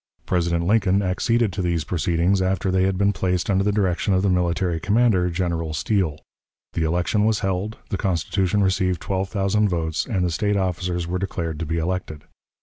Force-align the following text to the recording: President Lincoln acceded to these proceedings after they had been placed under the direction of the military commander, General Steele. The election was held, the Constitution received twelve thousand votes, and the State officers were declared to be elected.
President 0.25 0.65
Lincoln 0.65 1.03
acceded 1.03 1.53
to 1.53 1.61
these 1.61 1.83
proceedings 1.83 2.41
after 2.41 2.71
they 2.71 2.85
had 2.85 2.97
been 2.97 3.13
placed 3.13 3.51
under 3.51 3.63
the 3.63 3.71
direction 3.71 4.15
of 4.15 4.23
the 4.23 4.31
military 4.31 4.79
commander, 4.79 5.29
General 5.29 5.75
Steele. 5.75 6.17
The 6.73 6.83
election 6.85 7.23
was 7.23 7.41
held, 7.41 7.77
the 7.91 7.97
Constitution 8.01 8.63
received 8.63 8.99
twelve 8.99 9.29
thousand 9.29 9.69
votes, 9.69 10.07
and 10.07 10.25
the 10.25 10.31
State 10.31 10.57
officers 10.57 11.05
were 11.05 11.19
declared 11.19 11.59
to 11.59 11.67
be 11.67 11.77
elected. 11.77 12.23